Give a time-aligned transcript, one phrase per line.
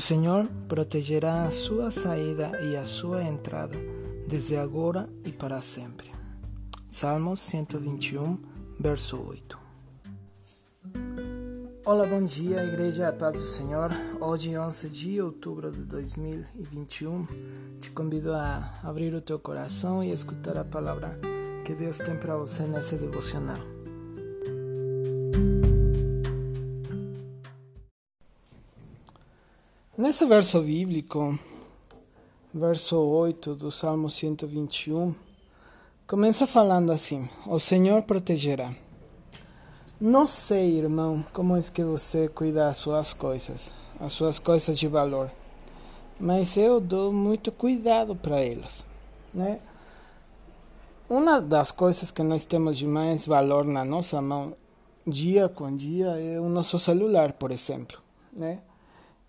[0.00, 3.76] Senhor protegerá a sua saída e a sua entrada,
[4.26, 6.10] desde agora e para sempre.
[6.88, 8.38] Salmos 121,
[8.78, 9.58] verso 8.
[11.84, 13.90] Olá, bom dia, Igreja Paz do Senhor.
[14.20, 17.26] Hoje, 11 de outubro de 2021,
[17.80, 21.18] te convido a abrir o teu coração e escutar a palavra
[21.64, 23.79] que Deus tem para você nesse devocional.
[30.10, 31.38] Nesse verso bíblico,
[32.52, 35.14] verso 8 do Salmo 121,
[36.04, 38.74] começa falando assim: O Senhor protegerá.
[40.00, 44.88] Não sei, irmão, como é que você cuida das suas coisas, as suas coisas de
[44.88, 45.30] valor,
[46.18, 48.84] mas eu dou muito cuidado para elas,
[49.32, 49.60] né?
[51.08, 54.56] Uma das coisas que nós temos de mais valor na nossa mão,
[55.06, 58.00] dia com dia, é o nosso celular, por exemplo,
[58.32, 58.58] né?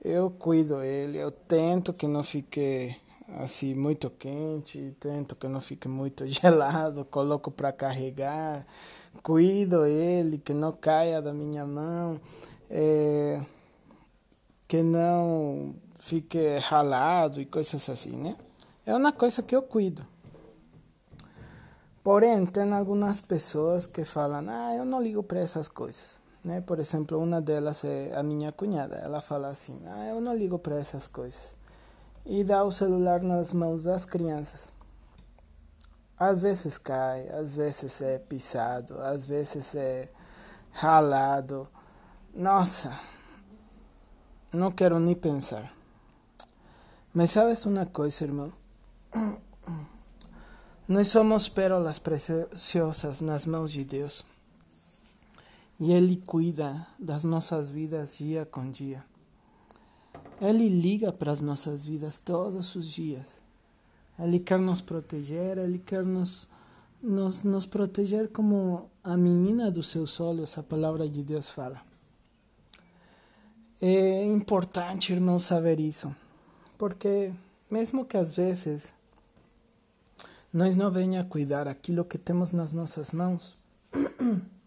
[0.00, 2.96] Eu cuido ele, eu tento que não fique
[3.36, 8.64] assim muito quente, tento que não fique muito gelado, coloco para carregar,
[9.22, 12.20] cuido ele, que não caia da minha mão,
[12.70, 13.40] é,
[14.66, 18.36] que não fique ralado e coisas assim, né?
[18.86, 20.06] É uma coisa que eu cuido.
[22.02, 26.16] Porém, tem algumas pessoas que falam, ah, eu não ligo para essas coisas.
[26.44, 26.60] Né?
[26.60, 28.96] Por exemplo, uma delas é a minha cunhada.
[28.96, 31.56] Ela fala assim: ah, eu não ligo para essas coisas.
[32.24, 34.72] E dá o celular nas mãos das crianças.
[36.18, 40.08] Às vezes cai, às vezes é pisado, às vezes é
[40.72, 41.68] ralado.
[42.34, 42.98] Nossa,
[44.52, 45.72] não quero nem pensar.
[47.14, 48.52] Mas sabes uma coisa, irmão?
[50.88, 54.24] Nós somos pérolas preciosas nas mãos de Deus.
[55.80, 59.04] E Ele cuida das nossas vidas dia com dia.
[60.40, 63.40] Ele liga para as nossas vidas todos os dias.
[64.18, 66.48] Ele quer nos proteger, Ele quer nos,
[67.02, 71.80] nos, nos proteger como a menina dos seus olhos, a palavra de Deus fala.
[73.80, 76.14] É importante, irmão, saber isso,
[76.76, 77.32] porque
[77.70, 78.92] mesmo que às vezes
[80.52, 83.56] nós não venha cuidar aquilo que temos nas nossas mãos,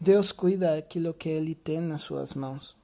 [0.00, 2.76] Deus cuida aquilo que Ele tem nas suas mãos.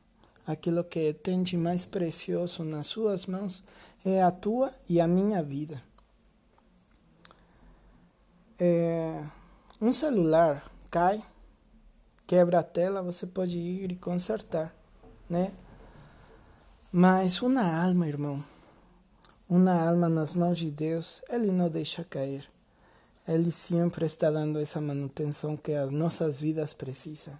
[0.47, 3.62] Aquilo que tem de mais precioso nas suas mãos
[4.05, 5.83] é a tua e a minha vida.
[8.59, 9.25] É,
[9.81, 11.22] um celular cai,
[12.27, 14.75] quebra a tela, você pode ir e consertar,
[15.28, 15.53] né?
[16.91, 18.45] Mas uma alma, irmão,
[19.49, 22.52] uma alma nas mãos de Deus, Ele não deixa cair.
[23.27, 27.38] Ele sempre está dando essa manutenção que as nossas vidas precisam.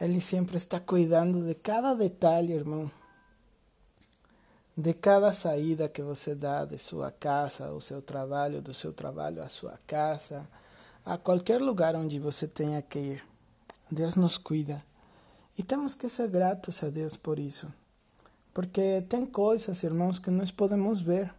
[0.00, 2.90] Ele sempre está cuidando de cada detalhe, irmão.
[4.76, 9.42] De cada saída que você dá de sua casa ao seu trabalho, do seu trabalho
[9.42, 10.48] à sua casa,
[11.04, 13.24] a qualquer lugar onde você tenha que ir.
[13.90, 14.82] Deus nos cuida.
[15.58, 17.66] E temos que ser gratos a Deus por isso.
[18.54, 21.34] Porque tem coisas, irmãos, que nós podemos ver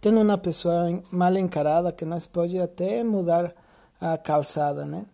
[0.00, 3.54] tendo uma pessoa mal encarada que nós pode até mudar
[4.00, 5.04] a calçada, né?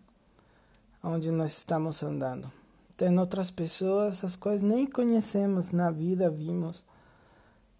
[1.03, 2.51] Onde nós estamos andando.
[2.95, 6.85] Tem outras pessoas as quais nem conhecemos na vida, vimos.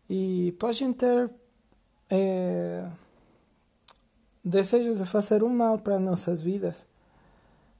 [0.09, 1.29] E podem ter
[2.09, 2.85] é,
[4.43, 6.87] desejos de fazer um mal para nossas vidas.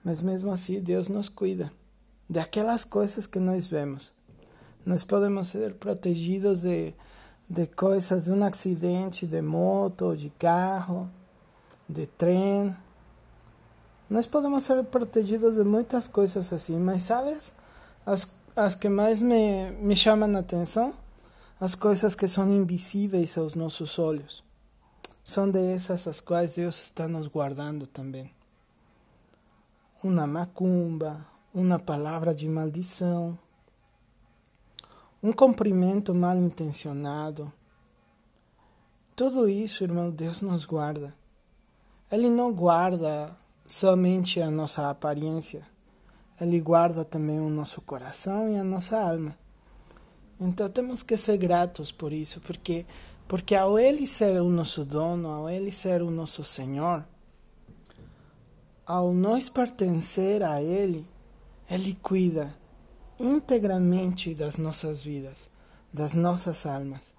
[0.04, 1.72] Mas mesmo assim, Deus nos cuida
[2.30, 4.12] daquelas coisas que nós vemos.
[4.86, 6.94] Nós podemos ser protegidos de
[7.50, 11.10] de coisas, de um acidente de moto, de carro,
[11.88, 12.76] de trem.
[14.10, 17.52] Nós podemos ser protegidos de muitas coisas assim, mas sabes?
[18.06, 20.94] As, as que mais me, me chamam a atenção,
[21.60, 24.44] as coisas que são invisíveis aos nossos olhos.
[25.24, 28.30] São dessas as quais Deus está nos guardando também.
[30.04, 33.40] Uma macumba, uma palavra de maldição,
[35.24, 37.50] um cumprimento mal intencionado.
[39.16, 41.16] Tudo isso, irmão, Deus nos guarda.
[42.12, 43.36] Ele não guarda
[43.66, 45.66] somente a nossa aparência,
[46.42, 49.38] ele guarda também o nosso coração e a nossa alma.
[50.38, 52.86] Então temos que ser gratos por isso, porque
[53.26, 57.06] porque ao ele ser o nosso dono, ao ele ser o nosso Senhor,
[58.86, 61.08] ao nós pertencer a ele,
[61.70, 62.54] ele cuida
[63.20, 65.50] integramente das nossas vidas,
[65.92, 67.14] das nossas almas.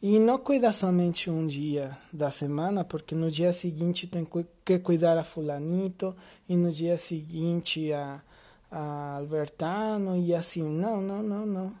[0.00, 4.26] E não cuida somente um dia da semana, porque no dia seguinte tem
[4.64, 6.14] que cuidar a fulanito,
[6.48, 8.22] e no dia seguinte a,
[8.70, 10.62] Albertano e assim.
[10.62, 11.72] Não, não, não, não.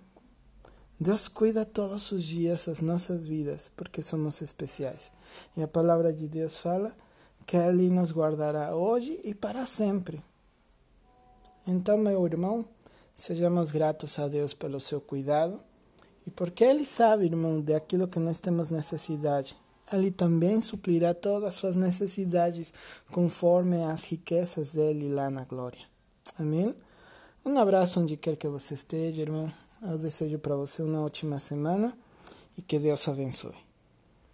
[0.98, 5.12] Deus cuida todos os dias as nossas vidas, porque somos especiais.
[5.56, 6.96] E a palavra de Deus fala
[7.46, 10.20] que Ele nos guardará hoje e para sempre.
[11.66, 12.64] Então, meu irmão,
[13.18, 15.58] sejamos gratos a Deus pelo seu cuidado
[16.24, 19.56] e porque Ele sabe, irmão, de aquilo que nós temos necessidade.
[19.92, 22.72] Ele também suprirá todas as suas necessidades
[23.10, 25.80] conforme as riquezas dele lá na glória.
[26.38, 26.74] Amém?
[27.44, 29.52] Um abraço onde quer que você esteja, irmão.
[29.82, 31.96] Eu desejo para você uma ótima semana
[32.56, 33.67] e que Deus abençoe.